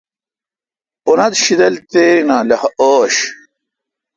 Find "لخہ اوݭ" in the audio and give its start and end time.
2.49-3.13